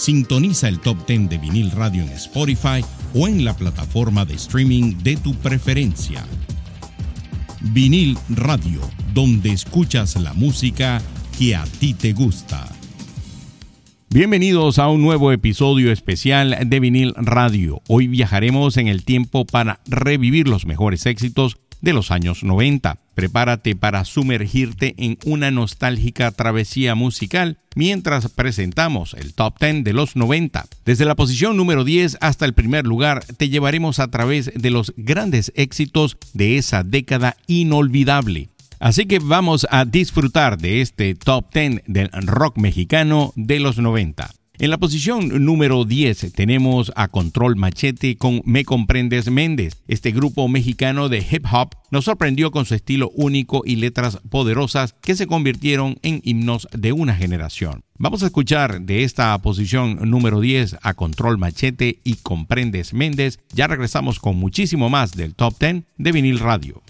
Sintoniza 0.00 0.66
el 0.66 0.80
Top 0.80 1.06
10 1.06 1.28
de 1.28 1.36
vinil 1.36 1.70
radio 1.72 2.02
en 2.02 2.08
Spotify 2.12 2.82
o 3.12 3.28
en 3.28 3.44
la 3.44 3.54
plataforma 3.54 4.24
de 4.24 4.32
streaming 4.32 4.96
de 5.02 5.18
tu 5.18 5.34
preferencia. 5.34 6.24
Vinil 7.60 8.16
Radio, 8.30 8.80
donde 9.12 9.52
escuchas 9.52 10.16
la 10.16 10.32
música 10.32 11.02
que 11.38 11.54
a 11.54 11.64
ti 11.64 11.92
te 11.92 12.14
gusta. 12.14 12.66
Bienvenidos 14.08 14.78
a 14.78 14.88
un 14.88 15.02
nuevo 15.02 15.32
episodio 15.32 15.92
especial 15.92 16.56
de 16.64 16.80
Vinil 16.80 17.12
Radio. 17.18 17.82
Hoy 17.86 18.08
viajaremos 18.08 18.78
en 18.78 18.88
el 18.88 19.04
tiempo 19.04 19.44
para 19.44 19.80
revivir 19.84 20.48
los 20.48 20.64
mejores 20.64 21.04
éxitos 21.04 21.58
de 21.80 21.92
los 21.92 22.10
años 22.10 22.42
90. 22.42 22.98
Prepárate 23.14 23.76
para 23.76 24.04
sumergirte 24.04 24.94
en 24.96 25.18
una 25.24 25.50
nostálgica 25.50 26.30
travesía 26.30 26.94
musical 26.94 27.58
mientras 27.74 28.28
presentamos 28.28 29.14
el 29.14 29.34
top 29.34 29.58
10 29.60 29.84
de 29.84 29.92
los 29.92 30.16
90. 30.16 30.66
Desde 30.84 31.04
la 31.04 31.16
posición 31.16 31.56
número 31.56 31.84
10 31.84 32.18
hasta 32.20 32.44
el 32.44 32.54
primer 32.54 32.86
lugar 32.86 33.24
te 33.36 33.48
llevaremos 33.48 33.98
a 33.98 34.10
través 34.10 34.50
de 34.54 34.70
los 34.70 34.94
grandes 34.96 35.52
éxitos 35.54 36.16
de 36.32 36.56
esa 36.56 36.82
década 36.82 37.36
inolvidable. 37.46 38.48
Así 38.78 39.04
que 39.04 39.18
vamos 39.18 39.66
a 39.70 39.84
disfrutar 39.84 40.56
de 40.56 40.80
este 40.80 41.14
top 41.14 41.52
10 41.52 41.82
del 41.86 42.10
rock 42.12 42.56
mexicano 42.56 43.32
de 43.36 43.60
los 43.60 43.76
90. 43.76 44.30
En 44.60 44.68
la 44.68 44.76
posición 44.76 45.46
número 45.46 45.86
10 45.86 46.34
tenemos 46.34 46.92
a 46.94 47.08
Control 47.08 47.56
Machete 47.56 48.18
con 48.18 48.42
Me 48.44 48.66
Comprendes 48.66 49.30
Méndez. 49.30 49.78
Este 49.88 50.10
grupo 50.10 50.48
mexicano 50.48 51.08
de 51.08 51.26
hip 51.30 51.46
hop 51.50 51.70
nos 51.90 52.04
sorprendió 52.04 52.50
con 52.50 52.66
su 52.66 52.74
estilo 52.74 53.10
único 53.14 53.62
y 53.64 53.76
letras 53.76 54.18
poderosas 54.28 54.92
que 55.00 55.16
se 55.16 55.26
convirtieron 55.26 55.96
en 56.02 56.20
himnos 56.24 56.68
de 56.72 56.92
una 56.92 57.14
generación. 57.14 57.84
Vamos 57.96 58.22
a 58.22 58.26
escuchar 58.26 58.82
de 58.82 59.02
esta 59.04 59.38
posición 59.38 59.98
número 60.10 60.40
10 60.40 60.76
a 60.82 60.92
Control 60.92 61.38
Machete 61.38 61.98
y 62.04 62.16
Comprendes 62.16 62.92
Méndez. 62.92 63.38
Ya 63.54 63.66
regresamos 63.66 64.20
con 64.20 64.36
muchísimo 64.36 64.90
más 64.90 65.12
del 65.12 65.34
Top 65.34 65.54
10 65.58 65.84
de 65.96 66.12
vinil 66.12 66.38
radio. 66.38 66.82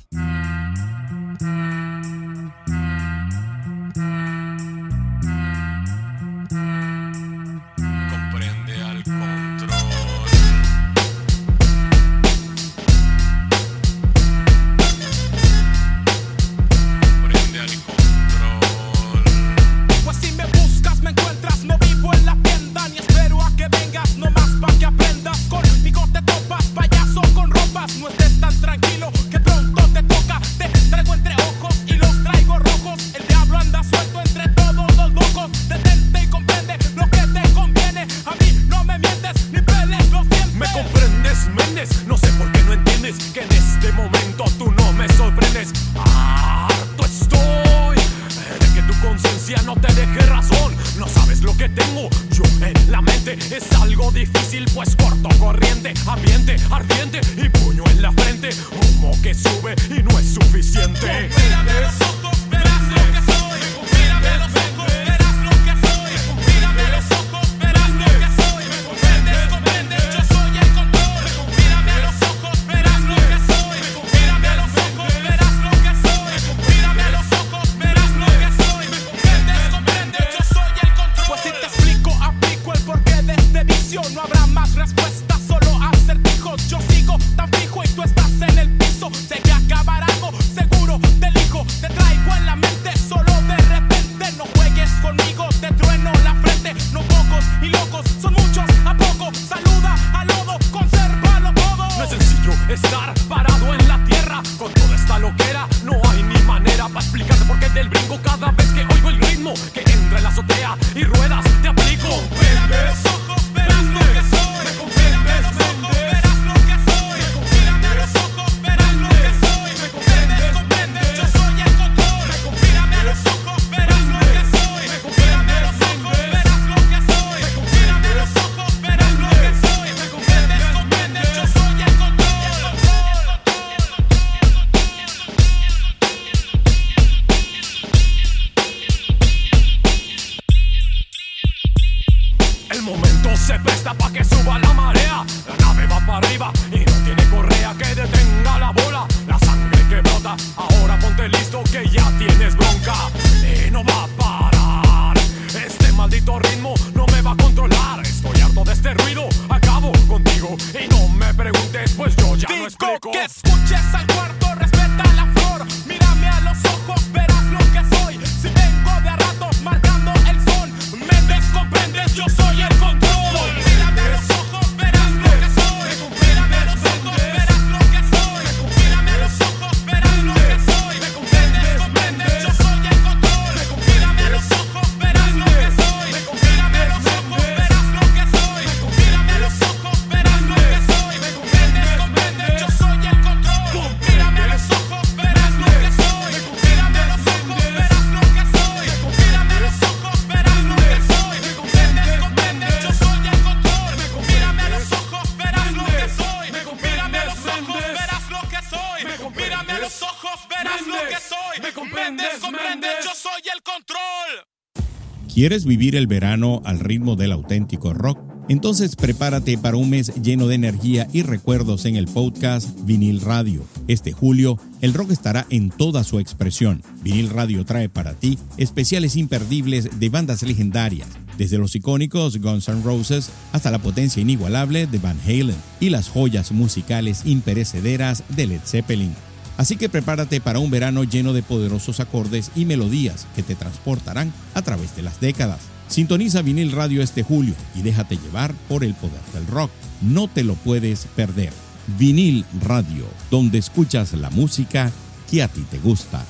¿Quieres 215.41 215.65
vivir 215.65 215.97
el 215.97 216.07
verano 216.07 216.61
al 216.67 216.81
ritmo 216.81 217.17
del 217.17 217.33
auténtico 217.33 217.95
rock? 217.95 218.19
Entonces 218.51 218.95
prepárate 218.95 219.57
para 219.57 219.79
un 219.79 219.89
mes 219.89 220.13
lleno 220.23 220.47
de 220.49 220.55
energía 220.55 221.09
y 221.15 221.23
recuerdos 221.23 221.87
en 221.87 221.97
el 221.97 222.09
podcast 222.09 222.69
Vinil 222.85 223.23
Radio. 223.23 223.65
Este 223.89 224.13
julio, 224.13 224.59
el 224.83 224.93
rock 224.93 225.13
estará 225.13 225.47
en 225.49 225.71
toda 225.71 226.05
su 226.05 226.21
expresión. 226.21 226.83
Vinil 227.03 227.31
Radio 227.31 227.65
trae 227.65 227.89
para 227.89 228.13
ti 228.13 228.39
especiales 228.59 229.17
imperdibles 229.17 229.99
de 229.99 230.11
bandas 230.11 230.43
legendarias, 230.43 231.09
desde 231.39 231.57
los 231.57 231.75
icónicos 231.75 232.37
Guns 232.37 232.69
N' 232.69 232.83
Roses 232.83 233.31
hasta 233.53 233.71
la 233.71 233.79
potencia 233.79 234.21
inigualable 234.21 234.87
de 234.87 234.99
Van 234.99 235.19
Halen 235.25 235.57
y 235.81 235.89
las 235.89 236.11
joyas 236.11 236.53
musicales 236.53 237.23
imperecederas 237.25 238.25
de 238.29 238.47
Led 238.47 238.61
Zeppelin. 238.67 239.15
Así 239.61 239.77
que 239.77 239.91
prepárate 239.91 240.41
para 240.41 240.59
un 240.59 240.71
verano 240.71 241.05
lleno 241.05 241.35
de 241.35 241.43
poderosos 241.43 242.01
acordes 242.01 242.51
y 242.57 242.65
melodías 242.65 243.27
que 243.37 243.43
te 243.43 243.55
transportarán 243.55 244.33
a 244.55 244.63
través 244.63 244.97
de 244.97 245.03
las 245.03 245.21
décadas. 245.21 245.59
Sintoniza 245.87 246.41
vinil 246.41 246.73
radio 246.73 247.03
este 247.03 247.23
julio 247.23 247.53
y 247.75 247.83
déjate 247.83 248.17
llevar 248.17 248.55
por 248.71 248.85
el 248.85 248.95
poder 248.95 249.21
del 249.35 249.47
rock. 249.47 249.71
No 250.01 250.29
te 250.29 250.45
lo 250.45 250.55
puedes 250.55 251.07
perder. 251.15 251.53
Vinil 251.99 252.47
Radio, 252.63 253.05
donde 253.31 253.59
escuchas 253.59 254.15
la 254.15 254.31
música 254.31 254.91
que 255.31 255.43
a 255.43 255.49
ti 255.49 255.61
te 255.71 255.79
gusta. 255.79 256.25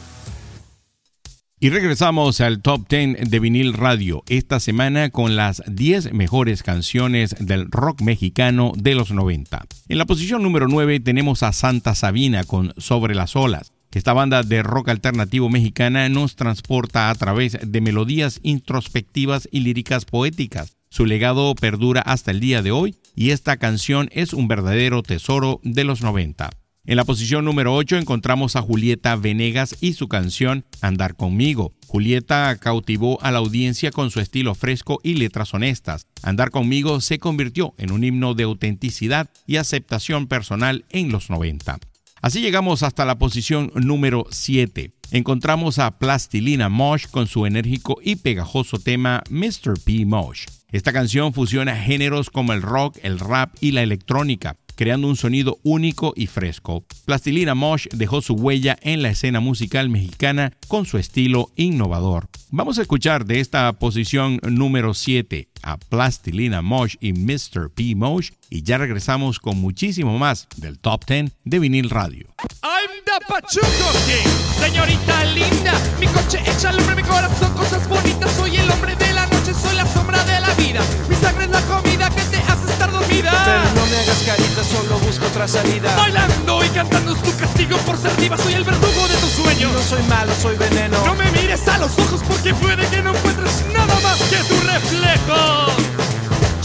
Y 1.62 1.68
regresamos 1.68 2.40
al 2.40 2.62
Top 2.62 2.88
10 2.88 3.30
de 3.30 3.38
vinil 3.38 3.74
radio 3.74 4.22
esta 4.30 4.60
semana 4.60 5.10
con 5.10 5.36
las 5.36 5.62
10 5.66 6.14
mejores 6.14 6.62
canciones 6.62 7.36
del 7.38 7.70
rock 7.70 8.00
mexicano 8.00 8.72
de 8.78 8.94
los 8.94 9.10
90. 9.10 9.66
En 9.90 9.98
la 9.98 10.06
posición 10.06 10.42
número 10.42 10.68
9 10.68 11.00
tenemos 11.00 11.42
a 11.42 11.52
Santa 11.52 11.94
Sabina 11.94 12.44
con 12.44 12.72
Sobre 12.78 13.14
las 13.14 13.36
olas. 13.36 13.74
Esta 13.92 14.14
banda 14.14 14.42
de 14.42 14.62
rock 14.62 14.88
alternativo 14.88 15.50
mexicana 15.50 16.08
nos 16.08 16.34
transporta 16.34 17.10
a 17.10 17.14
través 17.14 17.58
de 17.62 17.80
melodías 17.82 18.40
introspectivas 18.42 19.46
y 19.52 19.60
líricas 19.60 20.06
poéticas. 20.06 20.78
Su 20.88 21.04
legado 21.04 21.54
perdura 21.54 22.00
hasta 22.00 22.30
el 22.30 22.40
día 22.40 22.62
de 22.62 22.70
hoy 22.70 22.96
y 23.14 23.32
esta 23.32 23.58
canción 23.58 24.08
es 24.12 24.32
un 24.32 24.48
verdadero 24.48 25.02
tesoro 25.02 25.60
de 25.62 25.84
los 25.84 26.00
90. 26.00 26.48
En 26.86 26.96
la 26.96 27.04
posición 27.04 27.44
número 27.44 27.74
8 27.74 27.98
encontramos 27.98 28.56
a 28.56 28.62
Julieta 28.62 29.14
Venegas 29.14 29.76
y 29.82 29.92
su 29.92 30.08
canción 30.08 30.64
Andar 30.80 31.14
conmigo. 31.14 31.74
Julieta 31.86 32.56
cautivó 32.56 33.22
a 33.22 33.30
la 33.30 33.38
audiencia 33.38 33.90
con 33.90 34.10
su 34.10 34.18
estilo 34.18 34.54
fresco 34.54 34.98
y 35.02 35.14
letras 35.14 35.52
honestas. 35.52 36.06
Andar 36.22 36.50
conmigo 36.50 37.02
se 37.02 37.18
convirtió 37.18 37.74
en 37.76 37.92
un 37.92 38.02
himno 38.02 38.32
de 38.32 38.44
autenticidad 38.44 39.28
y 39.46 39.56
aceptación 39.56 40.26
personal 40.26 40.86
en 40.88 41.12
los 41.12 41.28
90. 41.28 41.78
Así 42.22 42.40
llegamos 42.40 42.82
hasta 42.82 43.04
la 43.04 43.18
posición 43.18 43.70
número 43.74 44.26
7. 44.30 44.90
Encontramos 45.10 45.78
a 45.78 45.98
Plastilina 45.98 46.70
Mosh 46.70 47.06
con 47.10 47.26
su 47.26 47.44
enérgico 47.44 47.98
y 48.02 48.16
pegajoso 48.16 48.78
tema 48.78 49.22
Mr. 49.28 49.78
P. 49.84 50.06
Mosh. 50.06 50.46
Esta 50.72 50.92
canción 50.92 51.34
fusiona 51.34 51.76
géneros 51.76 52.30
como 52.30 52.52
el 52.54 52.62
rock, 52.62 52.96
el 53.02 53.18
rap 53.18 53.54
y 53.60 53.72
la 53.72 53.82
electrónica 53.82 54.56
creando 54.80 55.08
un 55.08 55.16
sonido 55.16 55.58
único 55.62 56.14
y 56.16 56.26
fresco. 56.26 56.86
Plastilina 57.04 57.54
Mosh 57.54 57.86
dejó 57.92 58.22
su 58.22 58.32
huella 58.32 58.78
en 58.80 59.02
la 59.02 59.10
escena 59.10 59.38
musical 59.38 59.90
mexicana 59.90 60.54
con 60.68 60.86
su 60.86 60.96
estilo 60.96 61.50
innovador. 61.54 62.30
Vamos 62.48 62.78
a 62.78 62.82
escuchar 62.82 63.26
de 63.26 63.40
esta 63.40 63.70
posición 63.74 64.40
número 64.42 64.94
7 64.94 65.50
a 65.62 65.76
Plastilina 65.76 66.62
Mosh 66.62 66.94
y 66.98 67.12
Mr. 67.12 67.70
P. 67.74 67.94
Mosh 67.94 68.30
y 68.48 68.62
ya 68.62 68.78
regresamos 68.78 69.38
con 69.38 69.60
muchísimo 69.60 70.18
más 70.18 70.48
del 70.56 70.78
Top 70.78 71.04
10 71.06 71.30
de 71.44 71.58
Vinil 71.58 71.90
Radio. 71.90 72.34
I'm 72.62 73.04
the 73.04 73.26
Pachuco 73.28 73.92
King, 74.06 74.64
señorita 74.64 75.24
linda, 75.26 75.78
mi 76.00 76.06
coche 76.06 76.40
echa 76.46 76.70
al 76.70 76.78
hombre, 76.78 76.96
mi 76.96 77.02
corazón, 77.02 77.52
cosas 77.52 77.86
bonitas, 77.86 78.32
soy 78.32 78.56
el 78.56 78.70
hombre 78.70 78.96
de 78.96 79.12
la 79.12 79.26
noche, 79.26 79.52
soy 79.52 79.76
la 79.76 79.86
sombra 79.86 80.09
la 80.50 80.62
vida, 80.62 80.80
mi 81.08 81.16
sangre 81.16 81.44
es 81.44 81.50
la 81.50 81.60
comida 81.62 82.10
que 82.10 82.22
te 82.22 82.38
hace 82.38 82.72
estar 82.72 82.90
dormida. 82.90 83.30
Pero 83.44 83.64
no 83.74 83.86
me 83.90 83.96
hagas 83.98 84.22
carita, 84.24 84.64
solo 84.64 84.98
busco 85.00 85.26
otra 85.26 85.46
salida. 85.46 85.94
Bailando 85.96 86.64
y 86.64 86.68
cantando 86.70 87.14
es 87.14 87.22
tu 87.22 87.36
castigo 87.36 87.76
por 87.78 87.96
ser 87.98 88.12
viva, 88.16 88.36
soy 88.36 88.54
el 88.54 88.64
verdugo 88.64 89.08
de 89.08 89.14
tus 89.16 89.30
sueños. 89.30 89.72
No 89.72 89.82
soy 89.82 90.02
malo, 90.04 90.32
soy 90.40 90.56
veneno. 90.56 91.04
No 91.06 91.14
me 91.14 91.30
mires 91.32 91.66
a 91.68 91.78
los 91.78 91.98
ojos 91.98 92.20
porque 92.26 92.54
puede 92.54 92.86
que 92.88 93.02
no 93.02 93.14
encuentres 93.14 93.64
nada 93.72 93.94
más 94.00 94.18
que 94.30 94.36
tu 94.48 94.60
reflejo. 94.60 95.66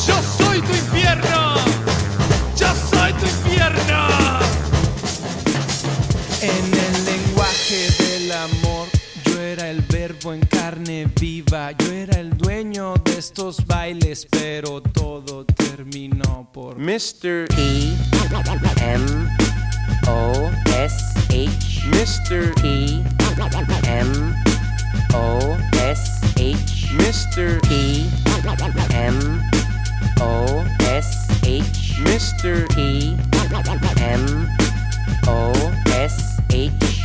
Yo 0.08 0.16
soy 0.38 0.62
tu 0.62 0.72
infierno. 0.72 1.56
Yo 2.58 2.68
soy 2.92 3.14
tu 3.14 3.26
infierno. 3.26 4.08
En 6.42 6.66
el 6.74 7.06
lenguaje 7.06 7.90
del 8.00 8.32
amor, 8.32 8.88
yo 9.26 9.42
era 9.42 9.70
el 9.70 9.82
verbo 9.82 10.34
en 10.34 10.42
carne 10.86 11.08
viva. 11.20 11.72
Yo 11.72 11.92
era 11.92 12.20
el 12.20 12.38
dueño 12.38 12.94
de 13.04 13.18
estos 13.18 13.66
bailes, 13.66 14.28
pero 14.30 14.82
todo 14.82 15.46
terminó 15.46 16.48
por 16.54 16.78
Mr. 16.78 17.48
E 17.58 17.94
M 18.82 19.06
O 20.08 20.52
S 20.78 20.96
H 21.30 21.82
Mr. 21.90 22.54
E 22.64 23.04
M 23.88 24.36
O 25.14 25.58
S 25.74 26.22
H 26.36 26.88
Mr. 26.94 27.60
E 27.72 28.06
M 28.94 29.20
O 30.22 30.64
S 30.80 31.28
H 31.42 31.96
Mr. 32.04 32.66
E 32.78 33.16
M 33.98 34.48
O 35.28 35.52
S 35.88 36.38
H 36.50 37.05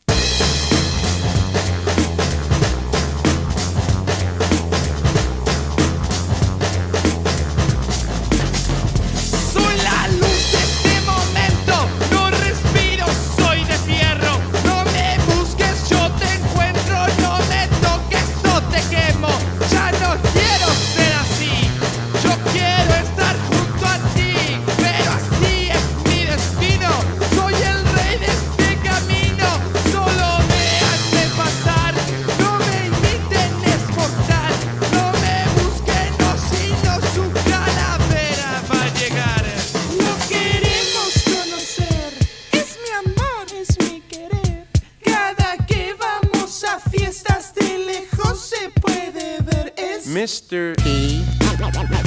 Mr. 50.21 50.77
E 50.85 51.25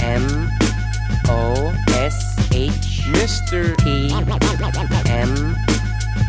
M 0.01 0.49
O 1.29 1.75
S 1.89 2.37
H 2.53 3.11
Mr. 3.11 3.75
E 3.85 4.09
M 5.11 5.57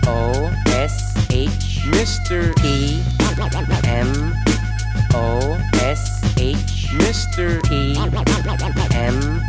O 0.07 0.51
S 0.65 1.13
H 1.29 1.85
Mr. 1.93 2.57
E 2.65 3.03
M 3.85 4.33
O 5.13 5.59
S 5.75 6.23
H 6.39 6.87
Mr. 6.97 7.61
E 7.71 7.93
M 8.95 9.41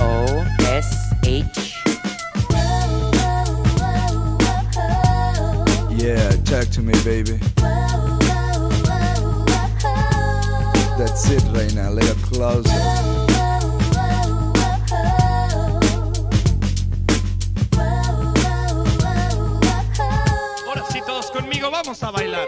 O 0.00 0.44
S 0.64 1.14
H 1.24 1.82
Yeah, 5.96 6.28
talk 6.44 6.68
to 6.72 6.82
me, 6.82 6.92
baby. 7.04 7.40
That's 11.04 11.28
it 11.28 11.44
right 11.52 11.74
now, 11.74 11.90
a 11.90 11.92
little 11.92 12.14
closer. 12.22 12.70
Ahora 20.66 20.82
sí, 20.90 21.02
todos 21.06 21.30
conmigo, 21.30 21.70
vamos 21.70 22.02
a 22.02 22.10
bailar. 22.10 22.46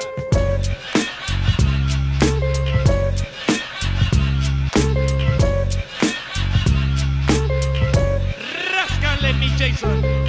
Ráscale, 8.72 9.34
mi 9.34 9.50
Jason. 9.58 10.25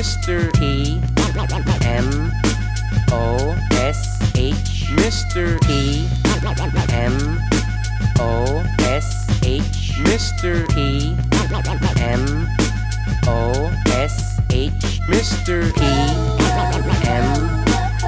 Mr. 0.00 0.50
P 0.54 0.98
M 1.84 2.32
O 3.12 3.54
S 3.72 4.32
H 4.34 4.86
Mr. 4.96 5.60
P 5.60 6.08
M 6.88 7.38
O 8.18 8.64
S 8.80 9.28
H 9.44 10.00
Mr. 10.00 10.66
P 10.70 11.14
M 12.00 12.48
O 13.28 13.70
S 13.88 14.40
H 14.48 14.72
Mr. 15.04 15.68
P 15.74 15.82
M 17.06 17.36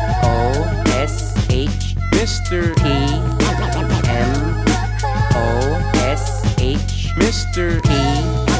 O 0.00 0.64
S 0.96 1.36
H 1.50 1.94
Mr. 2.16 2.74
P 2.74 2.84
M 4.08 4.32
O 5.36 5.92
S 5.96 6.56
H 6.58 7.12
Mr. 7.18 7.82
P 7.82 8.51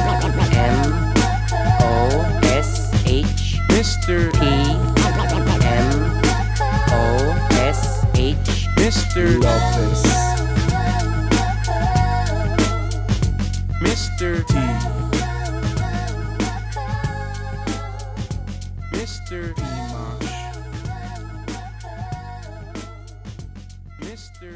Mr. 9.13 9.29
Lopez. 9.43 10.01
Mr. 13.79 14.41
T. 14.47 14.53
Mr. 18.91 19.53
Dimash. 19.53 20.33
Mr. 23.99 24.49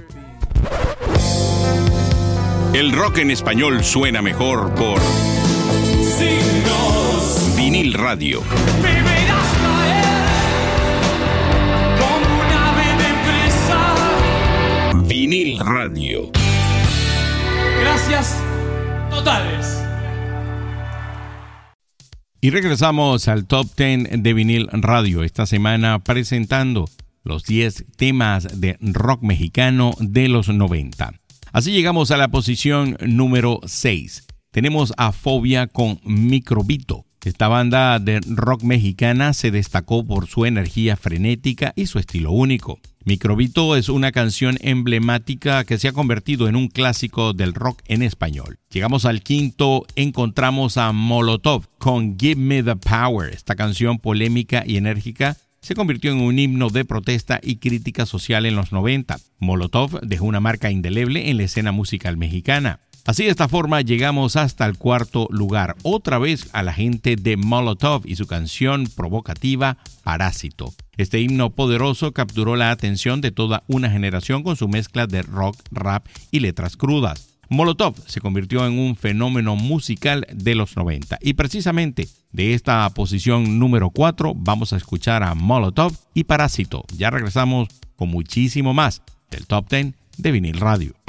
B. 2.74 2.80
El 2.80 2.94
rock 2.94 3.20
en 3.20 3.30
español 3.30 3.84
suena 3.84 4.24
mejor 4.24 4.74
por 4.74 5.00
Vinil 7.56 7.94
Radio. 7.94 8.42
Vinil 15.30 15.60
Radio. 15.60 16.32
Gracias 17.82 18.42
totales. 19.10 19.84
Y 22.40 22.50
regresamos 22.50 23.28
al 23.28 23.46
Top 23.46 23.68
10 23.76 24.24
de 24.24 24.34
Vinil 24.34 24.70
Radio 24.72 25.24
esta 25.24 25.46
semana 25.46 26.00
presentando 26.00 26.86
los 27.26 27.44
10 27.44 27.88
temas 27.98 28.62
de 28.62 28.78
rock 28.80 29.22
mexicano 29.22 29.92
de 30.00 30.30
los 30.30 30.48
90. 30.48 31.16
Así 31.52 31.74
llegamos 31.74 32.12
a 32.12 32.18
la 32.18 32.30
posición 32.30 32.96
número 33.02 33.60
6. 33.66 34.28
Tenemos 34.52 34.94
a 34.96 35.12
Fobia 35.12 35.68
con 35.68 36.00
Microbito. 36.06 37.07
Esta 37.28 37.50
banda 37.50 38.00
de 38.00 38.22
rock 38.26 38.64
mexicana 38.64 39.34
se 39.34 39.52
destacó 39.52 40.06
por 40.06 40.28
su 40.28 40.46
energía 40.46 40.96
frenética 40.96 41.74
y 41.76 41.88
su 41.88 42.00
estilo 42.00 42.32
único. 42.32 42.80
Microbito 43.04 43.76
es 43.76 43.90
una 43.90 44.14
canción 44.14 44.58
emblemática 44.62 45.66
que 45.66 45.78
se 45.78 45.90
ha 45.90 45.92
convertido 45.92 46.48
en 46.48 46.56
un 46.56 46.70
clásico 46.70 47.34
del 47.34 47.54
rock 47.54 47.82
en 47.88 48.02
español. 48.02 48.60
Llegamos 48.72 49.04
al 49.04 49.24
quinto, 49.24 49.86
encontramos 49.98 50.78
a 50.78 50.94
Molotov 50.94 51.66
con 51.78 52.18
Give 52.18 52.40
Me 52.40 52.64
the 52.64 52.78
Power. 52.78 53.34
Esta 53.34 53.56
canción 53.56 54.00
polémica 54.00 54.64
y 54.66 54.78
enérgica 54.78 55.36
se 55.60 55.76
convirtió 55.76 56.14
en 56.14 56.22
un 56.22 56.40
himno 56.40 56.70
de 56.70 56.86
protesta 56.86 57.42
y 57.44 57.58
crítica 57.58 58.06
social 58.06 58.46
en 58.46 58.56
los 58.56 58.72
90. 58.72 59.18
Molotov 59.40 60.00
dejó 60.00 60.24
una 60.28 60.40
marca 60.40 60.72
indeleble 60.72 61.30
en 61.30 61.36
la 61.36 61.44
escena 61.44 61.74
musical 61.74 62.16
mexicana. 62.16 62.80
Así 63.08 63.24
de 63.24 63.30
esta 63.30 63.48
forma 63.48 63.80
llegamos 63.80 64.36
hasta 64.36 64.66
el 64.66 64.78
cuarto 64.78 65.30
lugar, 65.32 65.78
otra 65.84 66.18
vez 66.20 66.50
a 66.52 66.62
la 66.62 66.74
gente 66.74 67.16
de 67.16 67.38
Molotov 67.38 68.02
y 68.06 68.18
su 68.18 68.28
canción 68.28 68.86
provocativa 68.98 69.78
Parásito. 70.04 70.74
Este 70.98 71.22
himno 71.22 71.52
poderoso 71.52 72.12
capturó 72.12 72.58
la 72.58 72.70
atención 72.70 73.22
de 73.22 73.32
toda 73.32 73.64
una 73.68 73.90
generación 73.90 74.44
con 74.44 74.58
su 74.58 74.68
mezcla 74.68 75.08
de 75.08 75.22
rock, 75.22 75.56
rap 75.72 76.06
y 76.32 76.42
letras 76.42 76.76
crudas. 76.76 77.30
Molotov 77.48 77.96
se 78.08 78.20
convirtió 78.20 78.68
en 78.68 78.78
un 78.78 78.98
fenómeno 78.98 79.56
musical 79.56 80.28
de 80.34 80.56
los 80.56 80.76
90 80.76 81.18
y 81.22 81.36
precisamente 81.36 82.10
de 82.34 82.56
esta 82.56 82.90
posición 82.90 83.58
número 83.58 83.90
4 83.90 84.34
vamos 84.36 84.74
a 84.74 84.78
escuchar 84.78 85.24
a 85.24 85.34
Molotov 85.34 85.94
y 86.14 86.26
Parásito. 86.26 86.84
Ya 86.98 87.10
regresamos 87.10 87.70
con 87.96 88.10
muchísimo 88.10 88.74
más 88.74 89.02
del 89.32 89.48
Top 89.48 89.70
10 89.70 89.94
de 90.18 90.32
Vinil 90.32 90.60
Radio. 90.60 91.07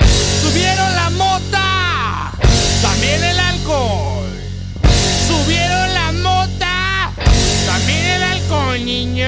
También 3.08 3.24
el 3.24 3.40
alcohol. 3.40 4.28
Subieron 5.26 5.94
la 5.94 6.12
mota, 6.12 7.10
también 7.66 8.04
el 8.04 8.22
alcohol, 8.22 8.84
niño. 8.84 9.26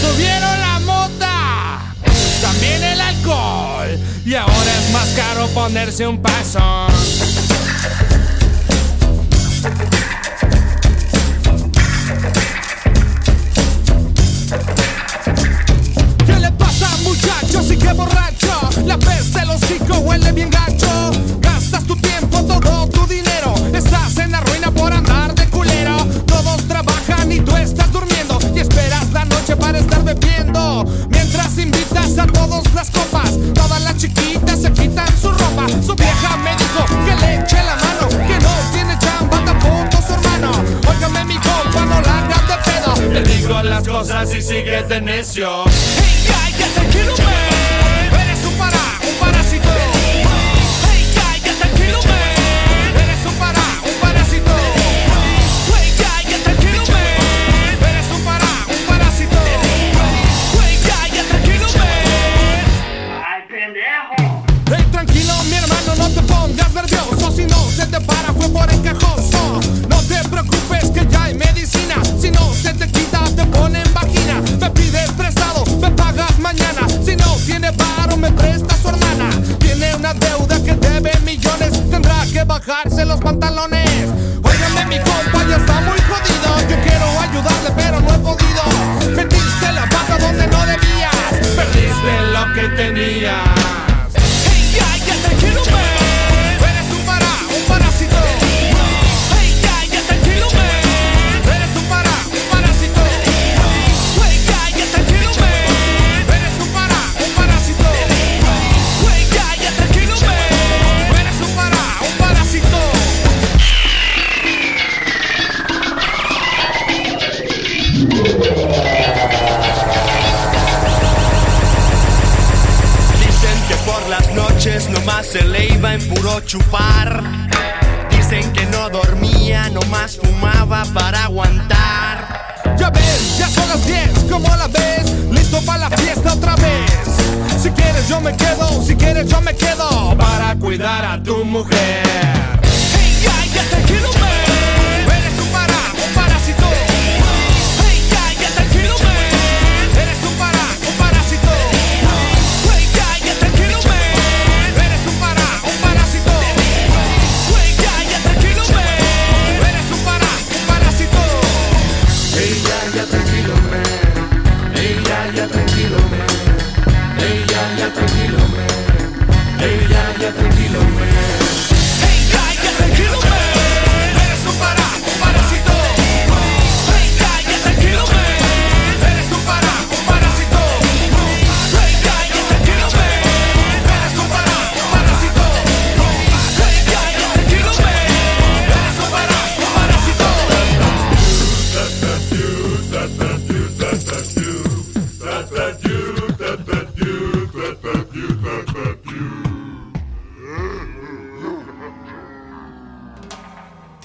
Subieron 0.00 0.60
la 0.60 0.78
mota, 0.80 1.80
también 2.40 2.82
el 2.84 3.00
alcohol. 3.00 3.98
Y 4.24 4.34
ahora 4.34 4.72
es 4.80 4.90
más 4.92 5.08
caro 5.16 5.48
ponerse 5.48 6.06
un 6.06 6.22
paso. 6.22 6.86
¿Qué 16.24 16.38
le 16.38 16.52
pasa, 16.52 16.88
muchacho? 17.02 17.62
Sí 17.64 17.76
que 17.76 17.92
borracho. 17.92 18.70
La 18.86 18.96
peste 18.96 19.21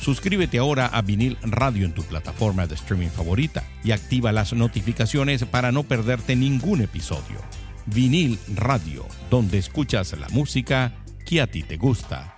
Suscríbete 0.00 0.58
ahora 0.58 0.86
a 0.86 1.02
Vinil 1.02 1.36
Radio 1.42 1.84
en 1.84 1.92
tu 1.92 2.02
plataforma 2.02 2.66
de 2.66 2.74
streaming 2.76 3.08
favorita 3.08 3.64
y 3.84 3.90
activa 3.90 4.32
las 4.32 4.52
notificaciones 4.52 5.44
para 5.44 5.72
no 5.72 5.82
perderte 5.82 6.36
ningún 6.36 6.80
episodio. 6.80 7.40
Vinil 7.86 8.38
Radio, 8.54 9.06
donde 9.30 9.58
escuchas 9.58 10.16
la 10.18 10.28
música 10.28 10.92
que 11.26 11.40
a 11.40 11.46
ti 11.46 11.62
te 11.62 11.76
gusta. 11.76 12.34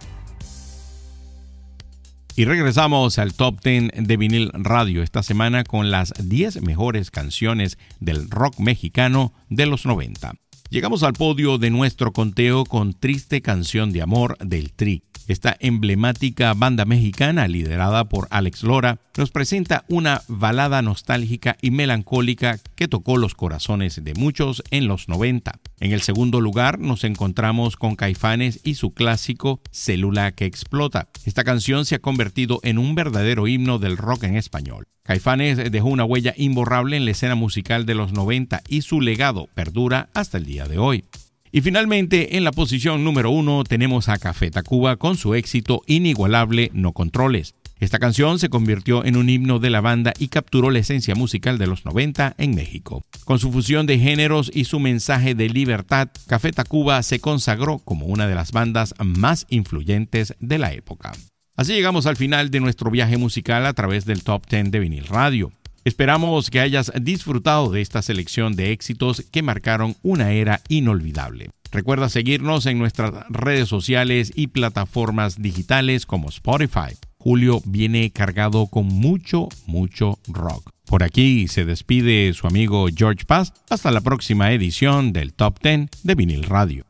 Y 2.37 2.45
regresamos 2.45 3.19
al 3.19 3.35
Top 3.35 3.61
10 3.63 3.91
de 3.97 4.17
Vinil 4.17 4.51
Radio 4.55 5.03
esta 5.03 5.23
semana 5.23 5.63
con 5.65 5.91
las 5.91 6.15
10 6.19 6.63
mejores 6.63 7.11
canciones 7.11 7.77
del 7.99 8.31
rock 8.31 8.59
mexicano 8.59 9.35
de 9.49 9.67
los 9.67 9.85
90. 9.85 10.33
Llegamos 10.71 11.03
al 11.03 11.13
podio 11.13 11.59
de 11.59 11.71
nuestro 11.71 12.13
conteo 12.13 12.65
con 12.65 12.95
Triste 12.95 13.43
Canción 13.43 13.93
de 13.93 14.03
Amor 14.03 14.39
del 14.39 14.73
Tri. 14.73 15.03
Esta 15.31 15.57
emblemática 15.61 16.53
banda 16.55 16.85
mexicana, 16.85 17.47
liderada 17.47 18.09
por 18.09 18.27
Alex 18.31 18.65
Lora, 18.65 18.99
nos 19.17 19.31
presenta 19.31 19.85
una 19.89 20.23
balada 20.27 20.83
nostálgica 20.83 21.57
y 21.63 21.71
melancólica 21.71 22.59
que 22.75 22.89
tocó 22.89 23.17
los 23.17 23.37
corazones 23.37 24.03
de 24.03 24.15
muchos 24.15 24.61
en 24.73 24.89
los 24.89 25.09
90. 25.09 25.61
En 25.79 25.93
el 25.93 26.01
segundo 26.01 26.41
lugar 26.41 26.81
nos 26.81 27.05
encontramos 27.05 27.77
con 27.77 27.95
Caifanes 27.95 28.59
y 28.65 28.75
su 28.75 28.93
clásico 28.93 29.61
Célula 29.71 30.33
que 30.33 30.47
explota. 30.47 31.11
Esta 31.25 31.45
canción 31.45 31.85
se 31.85 31.95
ha 31.95 32.01
convertido 32.01 32.59
en 32.65 32.79
un 32.79 32.97
verdadero 32.97 33.47
himno 33.47 33.79
del 33.79 33.99
rock 33.99 34.25
en 34.25 34.35
español. 34.35 34.89
Caifanes 35.05 35.71
dejó 35.71 35.91
una 35.91 36.05
huella 36.05 36.35
imborrable 36.39 36.97
en 36.97 37.05
la 37.05 37.13
escena 37.13 37.37
musical 37.37 37.87
de 37.87 37.95
los 37.95 38.13
90 38.13 38.63
y 38.67 38.83
su 38.83 39.01
legado 39.01 39.49
perdura 39.55 40.09
hasta 40.13 40.39
el 40.39 40.45
día 40.45 40.67
de 40.67 40.79
hoy. 40.79 41.05
Y 41.53 41.63
finalmente, 41.63 42.37
en 42.37 42.45
la 42.45 42.53
posición 42.53 43.03
número 43.03 43.31
uno 43.31 43.65
tenemos 43.65 44.09
a 44.09 44.19
Café 44.19 44.53
Tacuba 44.53 44.97
con 44.97 45.17
su 45.17 45.35
éxito 45.35 45.83
inigualable 45.87 46.71
No 46.75 46.93
Controles. 46.93 47.55
Esta 47.81 47.99
canción 47.99 48.39
se 48.39 48.51
convirtió 48.51 49.05
en 49.05 49.17
un 49.17 49.29
himno 49.29 49.59
de 49.59 49.71
la 49.71 49.81
banda 49.81 50.13
y 50.19 50.29
capturó 50.29 50.71
la 50.71 50.79
esencia 50.79 51.15
musical 51.15 51.59
de 51.59 51.67
los 51.67 51.85
90 51.85 52.35
en 52.39 52.55
México. 52.55 53.03
Con 53.25 53.39
su 53.39 53.51
fusión 53.51 53.87
de 53.87 53.99
géneros 53.99 54.51
y 54.55 54.65
su 54.67 54.79
mensaje 54.79 55.35
de 55.35 55.49
libertad, 55.49 56.09
Café 56.27 56.53
Tacuba 56.53 57.03
se 57.03 57.21
consagró 57.21 57.79
como 57.79 58.07
una 58.07 58.29
de 58.29 58.35
las 58.35 58.53
bandas 58.53 58.95
más 59.03 59.47
influyentes 59.49 60.35
de 60.39 60.59
la 60.59 60.73
época. 60.73 61.13
Así 61.57 61.73
llegamos 61.73 62.07
al 62.07 62.17
final 62.17 62.51
de 62.51 62.61
nuestro 62.61 62.91
viaje 62.91 63.17
musical 63.17 63.67
a 63.67 63.73
través 63.73 64.05
del 64.05 64.23
Top 64.23 64.47
10 64.49 64.71
de 64.71 64.79
Vinil 64.79 65.07
Radio. 65.07 65.51
Esperamos 65.91 66.51
que 66.51 66.61
hayas 66.61 66.93
disfrutado 67.03 67.69
de 67.73 67.81
esta 67.81 68.01
selección 68.01 68.55
de 68.55 68.71
éxitos 68.71 69.25
que 69.33 69.43
marcaron 69.43 69.97
una 70.03 70.31
era 70.31 70.61
inolvidable. 70.69 71.51
Recuerda 71.73 72.09
seguirnos 72.09 72.67
en 72.67 72.79
nuestras 72.79 73.13
redes 73.29 73.69
sociales 73.69 74.31
y 74.37 74.47
plataformas 74.47 75.43
digitales 75.43 76.07
como 76.07 76.29
Spotify. 76.29 76.95
Julio 77.19 77.61
viene 77.65 78.13
cargado 78.13 78.69
con 78.69 78.87
mucho, 78.87 79.49
mucho 79.67 80.21
rock. 80.29 80.71
Por 80.87 81.03
aquí 81.03 81.49
se 81.49 81.65
despide 81.65 82.33
su 82.35 82.47
amigo 82.47 82.87
George 82.95 83.25
Paz. 83.27 83.53
Hasta 83.69 83.91
la 83.91 84.01
próxima 84.01 84.53
edición 84.53 85.13
del 85.13 85.33
Top 85.33 85.59
10 85.61 85.89
de 86.05 86.15
Vinil 86.15 86.45
Radio. 86.45 86.90